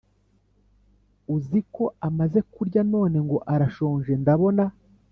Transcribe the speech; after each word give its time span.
uziko 1.35 1.83
amaze 2.07 2.39
kurya 2.53 2.81
none 2.93 3.17
ngo 3.25 3.37
arashonje 3.53 4.11
ndabona 4.21 4.63